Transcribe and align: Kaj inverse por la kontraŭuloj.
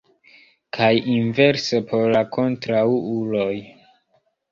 Kaj 0.77 0.87
inverse 1.15 1.81
por 1.91 2.05
la 2.15 2.21
kontraŭuloj. 2.37 3.53